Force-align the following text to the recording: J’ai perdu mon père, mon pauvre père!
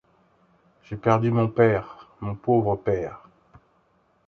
J’ai 0.83 0.95
perdu 0.97 1.29
mon 1.29 1.47
père, 1.47 2.07
mon 2.21 2.33
pauvre 2.33 2.75
père! 2.75 3.21